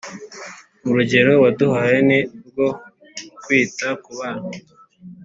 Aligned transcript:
Urugero 0.89 1.31
waduhaye 1.43 1.97
ni 2.07 2.19
rwo 2.45 2.67
kwita 3.43 3.87
kubana 4.03 4.49